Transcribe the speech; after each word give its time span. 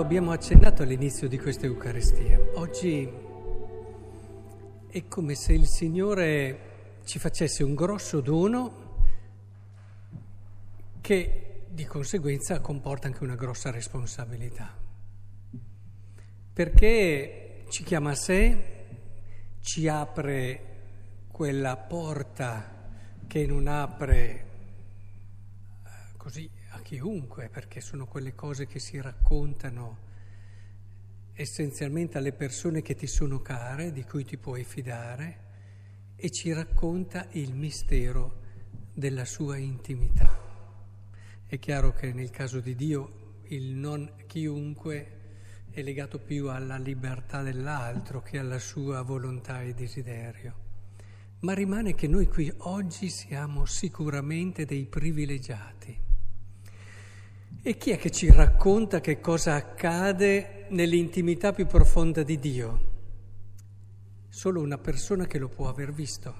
Lo 0.00 0.06
abbiamo 0.06 0.32
accennato 0.32 0.82
all'inizio 0.82 1.28
di 1.28 1.36
questa 1.36 1.66
Eucaristia. 1.66 2.40
Oggi 2.54 3.06
è 4.88 5.06
come 5.08 5.34
se 5.34 5.52
il 5.52 5.66
Signore 5.66 7.00
ci 7.04 7.18
facesse 7.18 7.62
un 7.62 7.74
grosso 7.74 8.22
dono 8.22 8.94
che 11.02 11.64
di 11.68 11.84
conseguenza 11.84 12.60
comporta 12.60 13.08
anche 13.08 13.22
una 13.22 13.34
grossa 13.34 13.70
responsabilità. 13.70 14.74
Perché 16.50 17.64
ci 17.68 17.84
chiama 17.84 18.12
a 18.12 18.14
sé, 18.14 18.86
ci 19.60 19.86
apre 19.86 20.60
quella 21.30 21.76
porta 21.76 22.88
che 23.26 23.44
non 23.44 23.66
apre 23.66 24.46
eh, 25.84 26.16
così 26.16 26.59
chiunque, 26.90 27.48
perché 27.48 27.80
sono 27.80 28.04
quelle 28.04 28.34
cose 28.34 28.66
che 28.66 28.80
si 28.80 29.00
raccontano 29.00 30.08
essenzialmente 31.34 32.18
alle 32.18 32.32
persone 32.32 32.82
che 32.82 32.96
ti 32.96 33.06
sono 33.06 33.40
care, 33.40 33.92
di 33.92 34.02
cui 34.02 34.24
ti 34.24 34.36
puoi 34.36 34.64
fidare, 34.64 35.38
e 36.16 36.30
ci 36.32 36.52
racconta 36.52 37.28
il 37.30 37.54
mistero 37.54 38.40
della 38.92 39.24
sua 39.24 39.56
intimità. 39.56 40.36
È 41.46 41.60
chiaro 41.60 41.92
che 41.92 42.12
nel 42.12 42.30
caso 42.30 42.58
di 42.58 42.74
Dio 42.74 43.42
il 43.44 43.72
non 43.76 44.12
chiunque 44.26 45.18
è 45.70 45.82
legato 45.82 46.18
più 46.18 46.48
alla 46.48 46.76
libertà 46.76 47.40
dell'altro 47.40 48.20
che 48.20 48.36
alla 48.36 48.58
sua 48.58 49.02
volontà 49.02 49.62
e 49.62 49.74
desiderio. 49.74 50.54
Ma 51.42 51.54
rimane 51.54 51.94
che 51.94 52.08
noi 52.08 52.26
qui 52.26 52.52
oggi 52.56 53.08
siamo 53.10 53.64
sicuramente 53.64 54.64
dei 54.64 54.86
privilegiati 54.86 56.08
e 57.62 57.76
chi 57.76 57.90
è 57.90 57.98
che 57.98 58.10
ci 58.10 58.30
racconta 58.30 59.00
che 59.00 59.20
cosa 59.20 59.54
accade 59.54 60.64
nell'intimità 60.70 61.52
più 61.52 61.66
profonda 61.66 62.22
di 62.22 62.38
Dio? 62.38 62.88
Solo 64.28 64.62
una 64.62 64.78
persona 64.78 65.26
che 65.26 65.38
lo 65.38 65.48
può 65.48 65.68
aver 65.68 65.92
visto, 65.92 66.34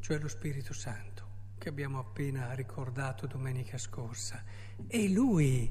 cioè 0.00 0.18
lo 0.18 0.28
Spirito 0.28 0.72
Santo, 0.72 1.24
che 1.58 1.68
abbiamo 1.68 1.98
appena 1.98 2.54
ricordato 2.54 3.26
domenica 3.26 3.76
scorsa. 3.76 4.42
E 4.88 5.10
lui, 5.10 5.70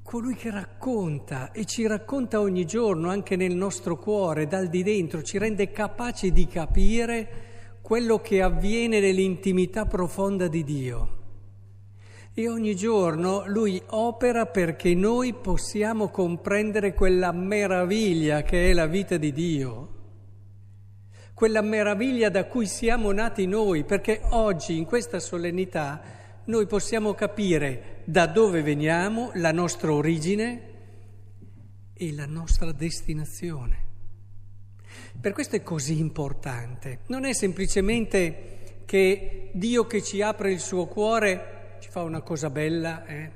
colui 0.00 0.36
che 0.36 0.52
racconta 0.52 1.50
e 1.50 1.64
ci 1.64 1.88
racconta 1.88 2.38
ogni 2.38 2.66
giorno, 2.66 3.10
anche 3.10 3.34
nel 3.34 3.56
nostro 3.56 3.96
cuore, 3.96 4.46
dal 4.46 4.68
di 4.68 4.84
dentro, 4.84 5.22
ci 5.22 5.38
rende 5.38 5.72
capaci 5.72 6.30
di 6.30 6.46
capire 6.46 7.78
quello 7.80 8.20
che 8.20 8.42
avviene 8.42 9.00
nell'intimità 9.00 9.86
profonda 9.86 10.46
di 10.46 10.62
Dio. 10.62 11.15
E 12.38 12.50
ogni 12.50 12.76
giorno 12.76 13.44
lui 13.46 13.82
opera 13.86 14.44
perché 14.44 14.94
noi 14.94 15.32
possiamo 15.32 16.10
comprendere 16.10 16.92
quella 16.92 17.32
meraviglia 17.32 18.42
che 18.42 18.68
è 18.68 18.74
la 18.74 18.84
vita 18.84 19.16
di 19.16 19.32
Dio, 19.32 19.94
quella 21.32 21.62
meraviglia 21.62 22.28
da 22.28 22.44
cui 22.44 22.66
siamo 22.66 23.10
nati 23.10 23.46
noi, 23.46 23.84
perché 23.84 24.20
oggi 24.32 24.76
in 24.76 24.84
questa 24.84 25.18
solennità 25.18 26.02
noi 26.44 26.66
possiamo 26.66 27.14
capire 27.14 28.02
da 28.04 28.26
dove 28.26 28.60
veniamo, 28.60 29.30
la 29.36 29.52
nostra 29.52 29.94
origine 29.94 30.60
e 31.94 32.12
la 32.12 32.26
nostra 32.26 32.70
destinazione. 32.72 33.78
Per 35.18 35.32
questo 35.32 35.56
è 35.56 35.62
così 35.62 35.98
importante. 35.98 36.98
Non 37.06 37.24
è 37.24 37.32
semplicemente 37.32 38.82
che 38.84 39.52
Dio 39.54 39.86
che 39.86 40.02
ci 40.02 40.20
apre 40.20 40.52
il 40.52 40.60
suo 40.60 40.84
cuore 40.84 41.54
ci 41.78 41.90
fa 41.90 42.02
una 42.02 42.22
cosa 42.22 42.50
bella, 42.50 43.04
eh? 43.06 43.30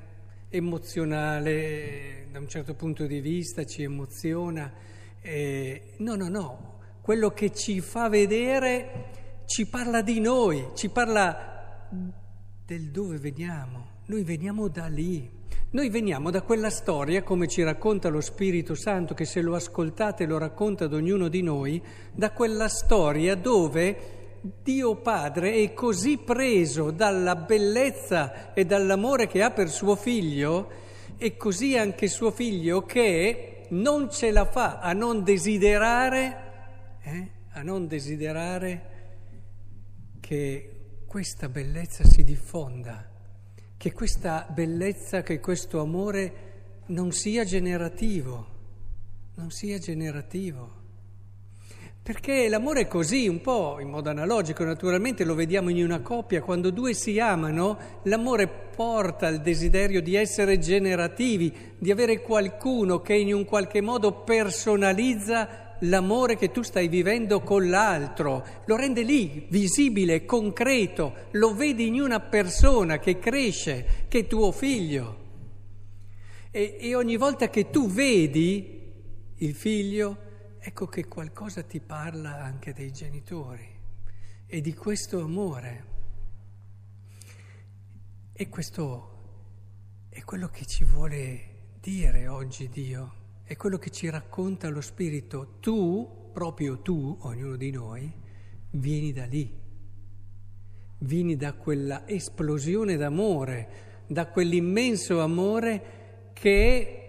emozionale 0.49 2.27
da 2.31 2.39
un 2.39 2.47
certo 2.47 2.73
punto 2.73 3.05
di 3.05 3.19
vista, 3.19 3.65
ci 3.65 3.83
emoziona. 3.83 4.71
Eh, 5.21 5.93
no, 5.97 6.15
no, 6.15 6.27
no, 6.27 6.79
quello 7.01 7.31
che 7.31 7.53
ci 7.53 7.79
fa 7.79 8.09
vedere 8.09 9.43
ci 9.45 9.67
parla 9.67 10.01
di 10.01 10.19
noi, 10.19 10.69
ci 10.75 10.89
parla 10.89 11.87
del 12.65 12.89
dove 12.89 13.17
veniamo. 13.17 13.99
Noi 14.05 14.23
veniamo 14.23 14.67
da 14.67 14.87
lì. 14.87 15.39
Noi 15.71 15.89
veniamo 15.89 16.31
da 16.31 16.41
quella 16.41 16.69
storia, 16.69 17.23
come 17.23 17.47
ci 17.47 17.63
racconta 17.63 18.09
lo 18.09 18.19
Spirito 18.19 18.75
Santo, 18.75 19.13
che 19.13 19.23
se 19.23 19.41
lo 19.41 19.55
ascoltate 19.55 20.25
lo 20.25 20.37
racconta 20.37 20.85
ad 20.85 20.93
ognuno 20.93 21.29
di 21.29 21.41
noi, 21.41 21.81
da 22.11 22.31
quella 22.31 22.67
storia 22.67 23.35
dove 23.35 24.20
Dio 24.41 24.95
Padre 24.95 25.53
è 25.53 25.73
così 25.73 26.17
preso 26.17 26.89
dalla 26.89 27.35
bellezza 27.35 28.53
e 28.53 28.65
dall'amore 28.65 29.27
che 29.27 29.43
ha 29.43 29.51
per 29.51 29.69
suo 29.69 29.95
figlio, 29.95 30.69
e 31.17 31.37
così 31.37 31.77
anche 31.77 32.07
suo 32.07 32.31
figlio 32.31 32.83
che 32.83 33.67
non 33.69 34.09
ce 34.09 34.31
la 34.31 34.45
fa 34.45 34.79
a 34.79 34.91
non 34.93 35.23
desiderare, 35.23 36.97
eh, 37.03 37.31
a 37.51 37.61
non 37.61 37.85
desiderare 37.85 38.89
che 40.19 41.03
questa 41.05 41.47
bellezza 41.47 42.03
si 42.05 42.23
diffonda, 42.23 43.07
che 43.77 43.93
questa 43.93 44.47
bellezza, 44.49 45.21
che 45.21 45.39
questo 45.39 45.79
amore 45.79 46.33
non 46.87 47.11
sia 47.11 47.43
generativo, 47.43 48.47
non 49.35 49.51
sia 49.51 49.77
generativo. 49.77 50.80
Perché 52.03 52.49
l'amore 52.49 52.81
è 52.81 52.87
così, 52.87 53.27
un 53.27 53.41
po' 53.41 53.77
in 53.79 53.87
modo 53.87 54.09
analogico, 54.09 54.63
naturalmente 54.63 55.23
lo 55.23 55.35
vediamo 55.35 55.69
in 55.69 55.83
una 55.83 56.01
coppia, 56.01 56.41
quando 56.41 56.71
due 56.71 56.95
si 56.95 57.19
amano, 57.19 57.77
l'amore 58.05 58.47
porta 58.47 59.27
al 59.27 59.39
desiderio 59.39 60.01
di 60.01 60.15
essere 60.15 60.57
generativi, 60.57 61.53
di 61.77 61.91
avere 61.91 62.21
qualcuno 62.21 63.01
che 63.01 63.13
in 63.13 63.31
un 63.31 63.45
qualche 63.45 63.81
modo 63.81 64.13
personalizza 64.23 65.75
l'amore 65.81 66.37
che 66.37 66.49
tu 66.49 66.63
stai 66.63 66.87
vivendo 66.87 67.41
con 67.41 67.69
l'altro, 67.69 68.45
lo 68.65 68.75
rende 68.75 69.03
lì, 69.03 69.45
visibile, 69.49 70.25
concreto, 70.25 71.13
lo 71.31 71.53
vedi 71.53 71.85
in 71.85 72.01
una 72.01 72.19
persona 72.19 72.97
che 72.97 73.19
cresce, 73.19 74.05
che 74.07 74.19
è 74.21 74.27
tuo 74.27 74.51
figlio. 74.51 75.17
E, 76.49 76.77
e 76.79 76.95
ogni 76.95 77.15
volta 77.15 77.47
che 77.51 77.69
tu 77.69 77.87
vedi 77.87 78.79
il 79.37 79.53
figlio, 79.53 80.29
ecco 80.63 80.85
che 80.85 81.07
qualcosa 81.07 81.63
ti 81.63 81.79
parla 81.79 82.43
anche 82.43 82.71
dei 82.71 82.91
genitori 82.91 83.67
e 84.45 84.61
di 84.61 84.75
questo 84.75 85.19
amore. 85.21 85.85
E 88.31 88.47
questo 88.47 89.09
è 90.09 90.23
quello 90.23 90.49
che 90.49 90.65
ci 90.67 90.83
vuole 90.83 91.69
dire 91.79 92.27
oggi 92.27 92.69
Dio, 92.69 93.13
è 93.43 93.55
quello 93.55 93.79
che 93.79 93.89
ci 93.89 94.07
racconta 94.09 94.69
lo 94.69 94.81
Spirito. 94.81 95.57
Tu, 95.59 96.29
proprio 96.31 96.79
tu, 96.81 97.17
ognuno 97.21 97.55
di 97.55 97.71
noi, 97.71 98.13
vieni 98.71 99.11
da 99.13 99.25
lì, 99.25 99.51
vieni 100.99 101.35
da 101.37 101.53
quella 101.53 102.07
esplosione 102.07 102.97
d'amore, 102.97 104.03
da 104.05 104.27
quell'immenso 104.27 105.21
amore 105.21 106.29
che 106.33 107.00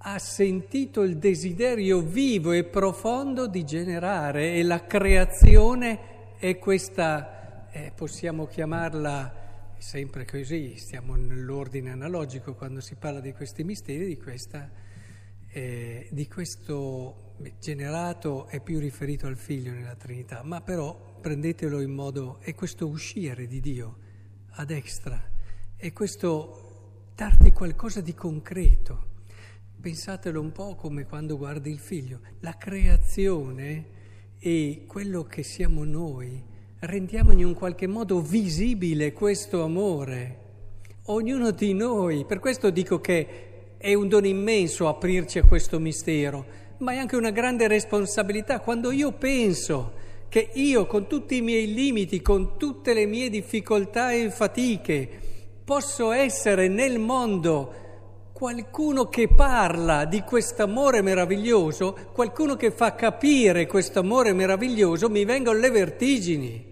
ha 0.00 0.18
sentito 0.18 1.02
il 1.02 1.16
desiderio 1.16 2.00
vivo 2.00 2.52
e 2.52 2.64
profondo 2.64 3.48
di 3.48 3.64
generare 3.64 4.54
e 4.54 4.62
la 4.62 4.86
creazione 4.86 6.36
è 6.38 6.56
questa, 6.58 7.68
eh, 7.70 7.92
possiamo 7.94 8.46
chiamarla 8.46 9.74
sempre 9.78 10.24
così, 10.24 10.76
stiamo 10.76 11.16
nell'ordine 11.16 11.90
analogico 11.90 12.54
quando 12.54 12.80
si 12.80 12.94
parla 12.94 13.20
di 13.20 13.32
questi 13.32 13.64
misteri, 13.64 14.06
di, 14.06 14.16
questa, 14.16 14.70
eh, 15.48 16.08
di 16.10 16.28
questo 16.28 17.34
generato 17.58 18.46
è 18.46 18.60
più 18.60 18.78
riferito 18.78 19.26
al 19.26 19.36
figlio 19.36 19.72
nella 19.72 19.96
Trinità, 19.96 20.42
ma 20.44 20.60
però 20.60 21.16
prendetelo 21.20 21.80
in 21.80 21.90
modo, 21.90 22.38
è 22.40 22.54
questo 22.54 22.86
uscire 22.86 23.48
di 23.48 23.60
Dio 23.60 23.98
ad 24.50 24.70
extra, 24.70 25.20
è 25.74 25.92
questo 25.92 27.10
darti 27.16 27.50
qualcosa 27.50 28.00
di 28.00 28.14
concreto. 28.14 29.07
Pensatelo 29.80 30.40
un 30.40 30.50
po' 30.50 30.74
come 30.74 31.06
quando 31.06 31.36
guardi 31.36 31.70
il 31.70 31.78
figlio. 31.78 32.18
La 32.40 32.56
creazione 32.58 33.86
e 34.40 34.82
quello 34.88 35.22
che 35.22 35.44
siamo 35.44 35.84
noi, 35.84 36.42
rendiamo 36.80 37.30
in 37.30 37.44
un 37.44 37.54
qualche 37.54 37.86
modo 37.86 38.20
visibile 38.20 39.12
questo 39.12 39.62
amore. 39.62 40.38
Ognuno 41.04 41.52
di 41.52 41.74
noi, 41.74 42.24
per 42.24 42.40
questo 42.40 42.70
dico 42.70 43.00
che 43.00 43.76
è 43.78 43.94
un 43.94 44.08
dono 44.08 44.26
immenso 44.26 44.88
aprirci 44.88 45.38
a 45.38 45.44
questo 45.44 45.78
mistero, 45.78 46.44
ma 46.78 46.94
è 46.94 46.96
anche 46.96 47.14
una 47.14 47.30
grande 47.30 47.68
responsabilità. 47.68 48.58
Quando 48.58 48.90
io 48.90 49.12
penso 49.12 49.92
che 50.28 50.50
io 50.54 50.88
con 50.88 51.06
tutti 51.06 51.36
i 51.36 51.40
miei 51.40 51.72
limiti, 51.72 52.20
con 52.20 52.58
tutte 52.58 52.94
le 52.94 53.06
mie 53.06 53.30
difficoltà 53.30 54.10
e 54.10 54.28
fatiche, 54.32 55.08
posso 55.62 56.10
essere 56.10 56.66
nel 56.66 56.98
mondo 56.98 57.86
qualcuno 58.38 59.08
che 59.08 59.26
parla 59.26 60.04
di 60.04 60.20
questo 60.20 60.62
amore 60.62 61.02
meraviglioso, 61.02 61.92
qualcuno 62.12 62.54
che 62.54 62.70
fa 62.70 62.94
capire 62.94 63.66
questo 63.66 63.98
amore 63.98 64.32
meraviglioso, 64.32 65.10
mi 65.10 65.24
vengono 65.24 65.58
le 65.58 65.70
vertigini. 65.72 66.64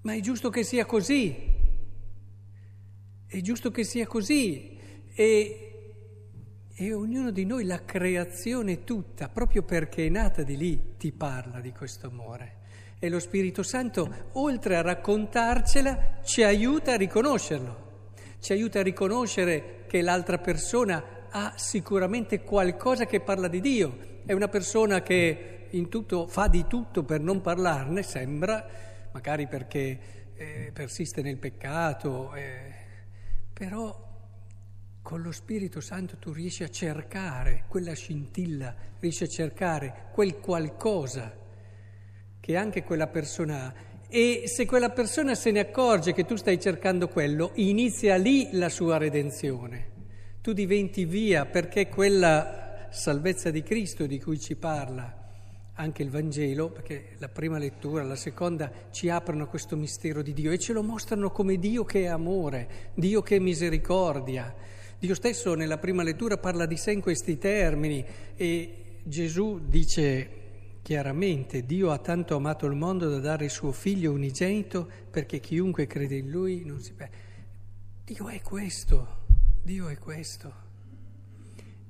Ma 0.00 0.14
è 0.14 0.20
giusto 0.20 0.48
che 0.48 0.62
sia 0.62 0.86
così. 0.86 1.36
È 3.26 3.38
giusto 3.42 3.70
che 3.70 3.84
sia 3.84 4.06
così. 4.06 4.78
E 5.12 5.60
E 6.78 6.92
ognuno 6.94 7.30
di 7.30 7.44
noi, 7.44 7.66
la 7.66 7.84
creazione 7.84 8.82
tutta, 8.82 9.28
proprio 9.28 9.62
perché 9.62 10.06
è 10.06 10.08
nata 10.08 10.42
di 10.42 10.56
lì, 10.56 10.96
ti 10.96 11.12
parla 11.12 11.60
di 11.60 11.72
questo 11.72 12.06
amore. 12.06 12.60
E 12.98 13.10
lo 13.10 13.18
Spirito 13.18 13.62
Santo, 13.62 14.30
oltre 14.32 14.76
a 14.76 14.80
raccontarcela, 14.80 16.20
ci 16.22 16.42
aiuta 16.42 16.92
a 16.92 16.96
riconoscerlo. 16.96 17.85
Ci 18.46 18.52
aiuta 18.52 18.78
a 18.78 18.84
riconoscere 18.84 19.86
che 19.88 20.00
l'altra 20.02 20.38
persona 20.38 21.26
ha 21.30 21.54
sicuramente 21.56 22.42
qualcosa 22.42 23.04
che 23.04 23.18
parla 23.18 23.48
di 23.48 23.60
Dio. 23.60 24.22
È 24.24 24.32
una 24.32 24.46
persona 24.46 25.02
che 25.02 25.66
tutto 25.88 26.28
fa 26.28 26.46
di 26.46 26.64
tutto 26.68 27.02
per 27.02 27.18
non 27.18 27.40
parlarne, 27.40 28.04
sembra, 28.04 28.64
magari 29.10 29.48
perché 29.48 29.98
eh, 30.36 30.70
persiste 30.72 31.22
nel 31.22 31.38
peccato, 31.38 32.32
eh, 32.34 32.72
però 33.52 34.28
con 35.02 35.22
lo 35.22 35.32
Spirito 35.32 35.80
Santo 35.80 36.16
tu 36.16 36.30
riesci 36.30 36.62
a 36.62 36.68
cercare 36.68 37.64
quella 37.66 37.94
scintilla, 37.94 38.72
riesci 39.00 39.24
a 39.24 39.28
cercare 39.28 40.10
quel 40.12 40.38
qualcosa 40.38 41.36
che 42.38 42.56
anche 42.56 42.84
quella 42.84 43.08
persona 43.08 43.66
ha. 43.66 43.74
E 44.08 44.44
se 44.46 44.66
quella 44.66 44.90
persona 44.90 45.34
se 45.34 45.50
ne 45.50 45.58
accorge 45.58 46.12
che 46.12 46.24
tu 46.24 46.36
stai 46.36 46.60
cercando 46.60 47.08
quello, 47.08 47.50
inizia 47.54 48.14
lì 48.16 48.50
la 48.52 48.68
sua 48.68 48.98
redenzione. 48.98 49.94
Tu 50.40 50.52
diventi 50.52 51.04
via 51.04 51.44
perché 51.44 51.88
quella 51.88 52.88
salvezza 52.90 53.50
di 53.50 53.62
Cristo 53.64 54.06
di 54.06 54.20
cui 54.20 54.38
ci 54.38 54.54
parla 54.54 55.24
anche 55.74 56.02
il 56.02 56.10
Vangelo, 56.10 56.70
perché 56.70 57.16
la 57.18 57.28
prima 57.28 57.58
lettura, 57.58 58.02
la 58.04 58.16
seconda 58.16 58.70
ci 58.90 59.10
aprono 59.10 59.48
questo 59.48 59.76
mistero 59.76 60.22
di 60.22 60.32
Dio 60.32 60.52
e 60.52 60.58
ce 60.58 60.72
lo 60.72 60.82
mostrano 60.82 61.30
come 61.30 61.58
Dio 61.58 61.84
che 61.84 62.02
è 62.02 62.06
amore, 62.06 62.92
Dio 62.94 63.22
che 63.22 63.36
è 63.36 63.38
misericordia. 63.40 64.54
Dio 64.98 65.14
stesso 65.14 65.54
nella 65.54 65.78
prima 65.78 66.02
lettura 66.02 66.38
parla 66.38 66.64
di 66.64 66.76
sé 66.76 66.92
in 66.92 67.00
questi 67.00 67.38
termini 67.38 68.04
e 68.36 69.00
Gesù 69.02 69.60
dice 69.66 70.44
chiaramente, 70.86 71.66
Dio 71.66 71.90
ha 71.90 71.98
tanto 71.98 72.36
amato 72.36 72.64
il 72.66 72.76
mondo 72.76 73.08
da 73.08 73.18
dare 73.18 73.46
il 73.46 73.50
suo 73.50 73.72
figlio 73.72 74.12
unigenito 74.12 74.88
perché 75.10 75.40
chiunque 75.40 75.88
crede 75.88 76.14
in 76.14 76.30
lui 76.30 76.62
non 76.64 76.80
si 76.80 76.92
perde. 76.92 77.16
Dio 78.04 78.28
è 78.28 78.40
questo, 78.40 79.24
Dio 79.64 79.88
è 79.88 79.98
questo. 79.98 80.54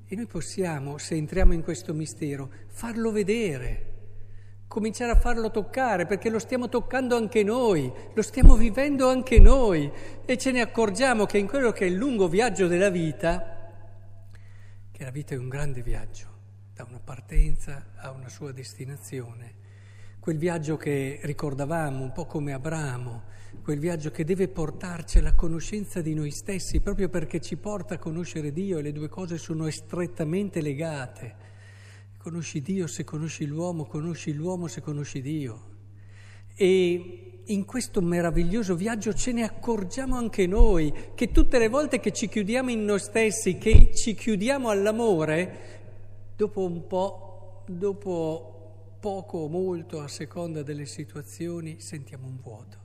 E 0.06 0.16
noi 0.16 0.24
possiamo, 0.24 0.96
se 0.96 1.14
entriamo 1.14 1.52
in 1.52 1.62
questo 1.62 1.92
mistero, 1.92 2.48
farlo 2.68 3.12
vedere, 3.12 3.92
cominciare 4.66 5.12
a 5.12 5.20
farlo 5.20 5.50
toccare, 5.50 6.06
perché 6.06 6.30
lo 6.30 6.38
stiamo 6.38 6.70
toccando 6.70 7.16
anche 7.16 7.42
noi, 7.42 7.92
lo 8.14 8.22
stiamo 8.22 8.56
vivendo 8.56 9.10
anche 9.10 9.38
noi 9.38 9.92
e 10.24 10.38
ce 10.38 10.52
ne 10.52 10.62
accorgiamo 10.62 11.26
che 11.26 11.36
in 11.36 11.46
quello 11.46 11.70
che 11.70 11.84
è 11.84 11.88
il 11.88 11.96
lungo 11.96 12.28
viaggio 12.28 12.66
della 12.66 12.88
vita, 12.88 13.74
che 14.90 15.04
la 15.04 15.10
vita 15.10 15.34
è 15.34 15.38
un 15.38 15.50
grande 15.50 15.82
viaggio, 15.82 16.35
da 16.76 16.84
una 16.86 17.00
partenza 17.02 17.86
a 17.96 18.10
una 18.10 18.28
sua 18.28 18.52
destinazione, 18.52 19.54
quel 20.20 20.36
viaggio 20.36 20.76
che 20.76 21.20
ricordavamo, 21.22 22.02
un 22.02 22.12
po' 22.12 22.26
come 22.26 22.52
Abramo, 22.52 23.22
quel 23.62 23.78
viaggio 23.78 24.10
che 24.10 24.24
deve 24.24 24.48
portarci 24.48 25.16
alla 25.16 25.32
conoscenza 25.32 26.02
di 26.02 26.12
noi 26.12 26.30
stessi, 26.30 26.80
proprio 26.80 27.08
perché 27.08 27.40
ci 27.40 27.56
porta 27.56 27.94
a 27.94 27.98
conoscere 27.98 28.52
Dio 28.52 28.76
e 28.76 28.82
le 28.82 28.92
due 28.92 29.08
cose 29.08 29.38
sono 29.38 29.70
strettamente 29.70 30.60
legate. 30.60 31.34
Conosci 32.18 32.60
Dio 32.60 32.86
se 32.86 33.04
conosci 33.04 33.46
l'uomo, 33.46 33.86
conosci 33.86 34.34
l'uomo 34.34 34.66
se 34.66 34.82
conosci 34.82 35.22
Dio. 35.22 35.74
E 36.54 37.40
in 37.42 37.64
questo 37.64 38.02
meraviglioso 38.02 38.74
viaggio 38.74 39.14
ce 39.14 39.32
ne 39.32 39.44
accorgiamo 39.44 40.14
anche 40.14 40.46
noi, 40.46 40.92
che 41.14 41.30
tutte 41.30 41.58
le 41.58 41.68
volte 41.68 42.00
che 42.00 42.12
ci 42.12 42.28
chiudiamo 42.28 42.70
in 42.70 42.84
noi 42.84 43.00
stessi, 43.00 43.56
che 43.56 43.92
ci 43.94 44.14
chiudiamo 44.14 44.68
all'amore, 44.68 45.76
dopo 46.36 46.64
un 46.64 46.86
po', 46.86 47.64
dopo 47.66 48.52
poco 49.00 49.38
o 49.38 49.48
molto 49.48 50.00
a 50.00 50.08
seconda 50.08 50.62
delle 50.62 50.84
situazioni, 50.84 51.80
sentiamo 51.80 52.26
un 52.26 52.38
vuoto, 52.40 52.78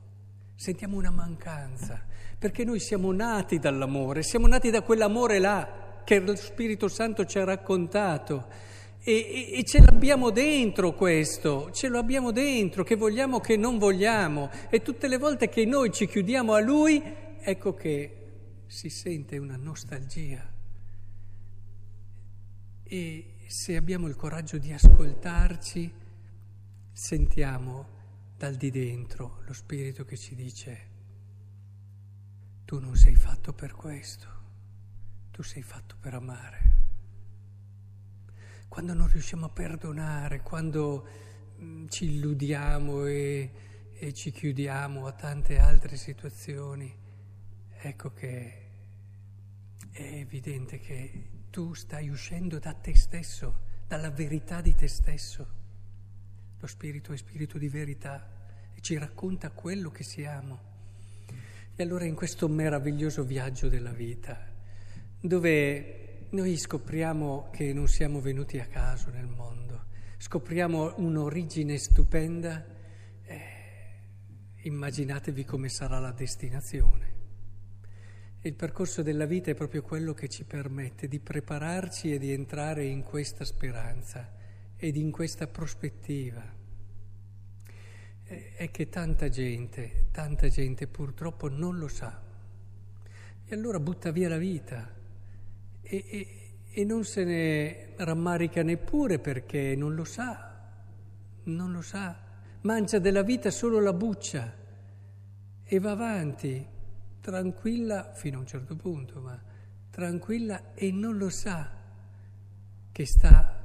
sentiamo 0.54 0.96
una 0.96 1.10
mancanza, 1.10 2.04
perché 2.38 2.64
noi 2.64 2.80
siamo 2.80 3.12
nati 3.12 3.58
dall'amore, 3.58 4.22
siamo 4.22 4.46
nati 4.46 4.70
da 4.70 4.82
quell'amore 4.82 5.38
là 5.38 6.00
che 6.04 6.18
lo 6.18 6.34
Spirito 6.34 6.88
Santo 6.88 7.24
ci 7.24 7.38
ha 7.38 7.44
raccontato. 7.44 8.70
E, 9.04 9.12
e, 9.12 9.58
e, 9.58 9.64
ce 9.64 9.80
l'abbiamo 9.80 10.30
dentro 10.30 10.94
questo, 10.94 11.70
ce 11.72 11.88
lo 11.88 11.98
abbiamo 11.98 12.30
dentro, 12.30 12.84
che 12.84 12.94
vogliamo 12.94 13.40
che 13.40 13.56
non 13.56 13.76
vogliamo. 13.78 14.48
E 14.70 14.80
tutte 14.80 15.08
le 15.08 15.18
volte 15.18 15.48
che 15.48 15.64
noi 15.64 15.90
ci 15.92 16.06
chiudiamo 16.06 16.52
a 16.52 16.60
Lui, 16.60 17.02
ecco 17.40 17.74
che 17.74 18.16
si 18.66 18.88
sente 18.88 19.38
una 19.38 19.56
nostalgia. 19.56 20.48
E 22.84 23.32
se 23.52 23.76
abbiamo 23.76 24.08
il 24.08 24.16
coraggio 24.16 24.56
di 24.56 24.72
ascoltarci, 24.72 25.92
sentiamo 26.90 27.86
dal 28.34 28.54
di 28.54 28.70
dentro 28.70 29.42
lo 29.44 29.52
Spirito 29.52 30.06
che 30.06 30.16
ci 30.16 30.34
dice, 30.34 30.88
tu 32.64 32.80
non 32.80 32.96
sei 32.96 33.14
fatto 33.14 33.52
per 33.52 33.72
questo, 33.72 34.26
tu 35.30 35.42
sei 35.42 35.60
fatto 35.60 35.96
per 36.00 36.14
amare. 36.14 36.76
Quando 38.68 38.94
non 38.94 39.06
riusciamo 39.08 39.44
a 39.44 39.50
perdonare, 39.50 40.40
quando 40.40 41.06
mm, 41.60 41.88
ci 41.88 42.06
illudiamo 42.06 43.04
e, 43.04 43.52
e 43.92 44.14
ci 44.14 44.30
chiudiamo 44.30 45.04
a 45.06 45.12
tante 45.12 45.58
altre 45.58 45.98
situazioni, 45.98 46.90
ecco 47.82 48.14
che 48.14 48.70
è 49.90 50.02
evidente 50.14 50.78
che 50.78 51.31
tu 51.52 51.74
stai 51.74 52.08
uscendo 52.08 52.58
da 52.58 52.72
te 52.72 52.96
stesso, 52.96 53.60
dalla 53.86 54.08
verità 54.08 54.62
di 54.62 54.74
te 54.74 54.88
stesso. 54.88 55.46
Lo 56.58 56.66
Spirito 56.66 57.12
è 57.12 57.16
Spirito 57.18 57.58
di 57.58 57.68
verità 57.68 58.26
e 58.74 58.80
ci 58.80 58.96
racconta 58.96 59.50
quello 59.50 59.90
che 59.90 60.02
siamo. 60.02 60.70
E 61.76 61.82
allora 61.82 62.06
in 62.06 62.14
questo 62.14 62.48
meraviglioso 62.48 63.22
viaggio 63.22 63.68
della 63.68 63.92
vita, 63.92 64.50
dove 65.20 66.28
noi 66.30 66.56
scopriamo 66.56 67.50
che 67.52 67.74
non 67.74 67.86
siamo 67.86 68.22
venuti 68.22 68.58
a 68.58 68.64
caso 68.64 69.10
nel 69.10 69.26
mondo, 69.26 69.84
scopriamo 70.16 70.94
un'origine 70.96 71.76
stupenda, 71.76 72.64
eh, 73.24 73.40
immaginatevi 74.62 75.44
come 75.44 75.68
sarà 75.68 75.98
la 75.98 76.12
destinazione. 76.12 77.11
Il 78.44 78.54
percorso 78.54 79.02
della 79.02 79.24
vita 79.24 79.52
è 79.52 79.54
proprio 79.54 79.82
quello 79.82 80.14
che 80.14 80.28
ci 80.28 80.42
permette 80.42 81.06
di 81.06 81.20
prepararci 81.20 82.12
e 82.12 82.18
di 82.18 82.32
entrare 82.32 82.84
in 82.84 83.04
questa 83.04 83.44
speranza 83.44 84.32
ed 84.76 84.96
in 84.96 85.12
questa 85.12 85.46
prospettiva. 85.46 86.42
È 88.24 88.68
che 88.68 88.88
tanta 88.88 89.28
gente, 89.28 90.08
tanta 90.10 90.48
gente 90.48 90.88
purtroppo 90.88 91.48
non 91.48 91.78
lo 91.78 91.86
sa. 91.86 92.20
E 93.44 93.54
allora 93.54 93.78
butta 93.78 94.10
via 94.10 94.28
la 94.28 94.38
vita. 94.38 94.92
E, 95.80 96.04
e, 96.08 96.54
e 96.68 96.84
non 96.84 97.04
se 97.04 97.22
ne 97.22 97.92
rammarica 97.98 98.64
neppure 98.64 99.20
perché 99.20 99.76
non 99.76 99.94
lo 99.94 100.02
sa, 100.02 100.58
non 101.44 101.70
lo 101.70 101.80
sa, 101.80 102.18
mangia 102.62 102.98
della 102.98 103.22
vita 103.22 103.52
solo 103.52 103.78
la 103.78 103.92
buccia 103.92 104.52
e 105.62 105.78
va 105.78 105.92
avanti 105.92 106.70
tranquilla 107.22 108.12
fino 108.12 108.38
a 108.38 108.40
un 108.40 108.46
certo 108.46 108.74
punto, 108.74 109.20
ma 109.20 109.40
tranquilla 109.90 110.74
e 110.74 110.90
non 110.90 111.16
lo 111.16 111.30
sa 111.30 111.70
che 112.90 113.06
sta 113.06 113.60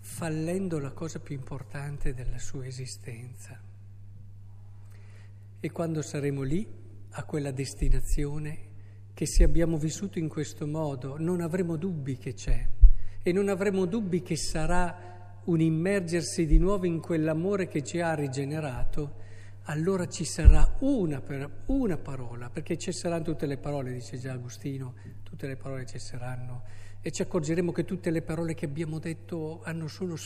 fallendo 0.00 0.78
la 0.78 0.92
cosa 0.92 1.18
più 1.18 1.34
importante 1.34 2.14
della 2.14 2.38
sua 2.38 2.64
esistenza. 2.66 3.60
E 5.60 5.70
quando 5.72 6.00
saremo 6.00 6.42
lì, 6.42 6.66
a 7.10 7.24
quella 7.24 7.50
destinazione, 7.50 8.66
che 9.12 9.26
se 9.26 9.42
abbiamo 9.42 9.76
vissuto 9.76 10.20
in 10.20 10.28
questo 10.28 10.68
modo 10.68 11.18
non 11.18 11.40
avremo 11.40 11.74
dubbi 11.74 12.16
che 12.16 12.34
c'è 12.34 12.68
e 13.20 13.32
non 13.32 13.48
avremo 13.48 13.84
dubbi 13.84 14.22
che 14.22 14.36
sarà 14.36 15.40
un 15.46 15.60
immergersi 15.60 16.46
di 16.46 16.58
nuovo 16.58 16.86
in 16.86 17.00
quell'amore 17.00 17.66
che 17.66 17.82
ci 17.82 18.00
ha 18.00 18.14
rigenerato, 18.14 19.26
allora 19.68 20.06
ci 20.08 20.24
sarà 20.24 20.76
una, 20.80 21.20
per, 21.20 21.62
una 21.66 21.96
parola, 21.98 22.48
perché 22.48 22.78
cesseranno 22.78 23.22
tutte 23.22 23.46
le 23.46 23.58
parole, 23.58 23.92
dice 23.92 24.18
già 24.18 24.32
Agostino, 24.32 24.94
tutte 25.22 25.46
le 25.46 25.56
parole 25.56 25.84
cesseranno. 25.84 26.64
E 27.00 27.10
ci 27.10 27.22
accorgeremo 27.22 27.70
che 27.70 27.84
tutte 27.84 28.10
le 28.10 28.22
parole 28.22 28.54
che 28.54 28.64
abbiamo 28.64 28.98
detto 28.98 29.60
hanno 29.62 29.86
solo, 29.86 30.16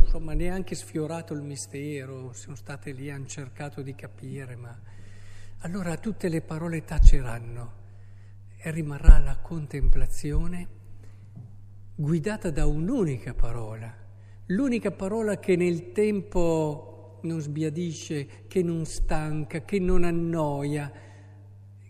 insomma, 0.00 0.34
neanche 0.34 0.74
sfiorato 0.74 1.34
il 1.34 1.42
mistero, 1.42 2.32
sono 2.32 2.54
state 2.54 2.92
lì, 2.92 3.10
hanno 3.10 3.26
cercato 3.26 3.82
di 3.82 3.94
capire, 3.94 4.54
ma 4.54 4.78
allora 5.58 5.96
tutte 5.96 6.28
le 6.28 6.40
parole 6.40 6.84
taceranno 6.84 7.72
e 8.56 8.70
rimarrà 8.70 9.18
la 9.18 9.36
contemplazione 9.36 10.68
guidata 11.96 12.50
da 12.50 12.66
un'unica 12.66 13.34
parola, 13.34 13.92
l'unica 14.46 14.92
parola 14.92 15.38
che 15.38 15.56
nel 15.56 15.92
tempo 15.92 16.95
non 17.22 17.40
sbiadisce, 17.40 18.46
che 18.46 18.62
non 18.62 18.84
stanca, 18.84 19.64
che 19.64 19.78
non 19.78 20.04
annoia, 20.04 20.92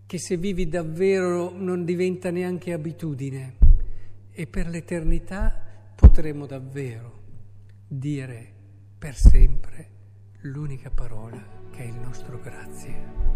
che 0.06 0.18
se 0.18 0.36
vivi 0.36 0.68
davvero 0.68 1.50
non 1.50 1.84
diventa 1.84 2.30
neanche 2.30 2.72
abitudine 2.72 3.56
e 4.30 4.46
per 4.46 4.68
l'eternità 4.68 5.62
potremo 5.94 6.46
davvero 6.46 7.22
dire 7.88 8.52
per 8.98 9.14
sempre 9.14 9.88
l'unica 10.42 10.90
parola 10.90 11.42
che 11.70 11.82
è 11.82 11.86
il 11.86 11.96
nostro 11.96 12.40
grazie. 12.40 13.35